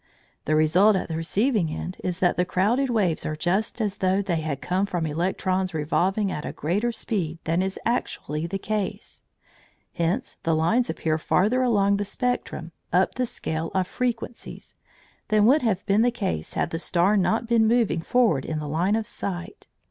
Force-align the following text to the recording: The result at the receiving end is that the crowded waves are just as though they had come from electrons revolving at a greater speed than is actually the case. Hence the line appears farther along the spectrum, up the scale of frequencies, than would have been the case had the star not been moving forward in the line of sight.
The 0.45 0.55
result 0.55 0.95
at 0.95 1.09
the 1.09 1.15
receiving 1.15 1.69
end 1.69 1.97
is 2.03 2.17
that 2.21 2.35
the 2.35 2.43
crowded 2.43 2.89
waves 2.89 3.23
are 3.23 3.35
just 3.35 3.79
as 3.79 3.97
though 3.97 4.19
they 4.23 4.37
had 4.41 4.59
come 4.59 4.87
from 4.87 5.05
electrons 5.05 5.75
revolving 5.75 6.31
at 6.31 6.43
a 6.43 6.51
greater 6.51 6.91
speed 6.91 7.37
than 7.43 7.61
is 7.61 7.77
actually 7.85 8.47
the 8.47 8.57
case. 8.57 9.21
Hence 9.93 10.37
the 10.41 10.55
line 10.55 10.83
appears 10.89 11.21
farther 11.21 11.61
along 11.61 11.97
the 11.97 12.03
spectrum, 12.05 12.71
up 12.91 13.13
the 13.13 13.27
scale 13.27 13.69
of 13.75 13.85
frequencies, 13.85 14.75
than 15.27 15.45
would 15.45 15.61
have 15.61 15.85
been 15.85 16.01
the 16.01 16.09
case 16.09 16.55
had 16.55 16.71
the 16.71 16.79
star 16.79 17.15
not 17.15 17.45
been 17.45 17.67
moving 17.67 18.01
forward 18.01 18.43
in 18.43 18.57
the 18.57 18.67
line 18.67 18.95
of 18.95 19.05
sight. 19.05 19.67